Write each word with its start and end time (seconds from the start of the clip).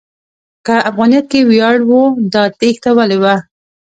که 0.65 0.75
افغانیت 0.89 1.25
کې 1.31 1.39
ویاړ 1.49 1.77
و، 1.89 1.91
دا 2.33 2.43
تېښته 2.59 2.91
ولې 2.97 3.17
وه؟ 3.23 3.35